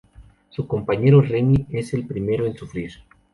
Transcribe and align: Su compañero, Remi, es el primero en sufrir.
Su 0.49 0.65
compañero, 0.65 1.21
Remi, 1.21 1.67
es 1.69 1.93
el 1.93 2.07
primero 2.07 2.47
en 2.47 2.55
sufrir. 2.57 2.91